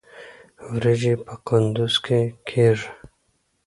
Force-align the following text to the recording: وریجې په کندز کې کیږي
وریجې 0.71 1.13
په 1.25 1.33
کندز 1.47 1.93
کې 2.05 2.21
کیږي 2.47 2.89